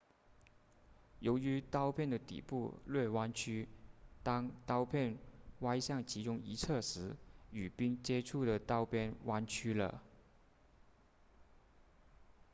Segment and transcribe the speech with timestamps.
[1.19, 3.67] 由于刀片的底部略弯曲
[4.23, 5.15] 当刀片
[5.59, 7.15] 歪向其中一侧时
[7.51, 10.01] 与冰接触的刀边弯曲了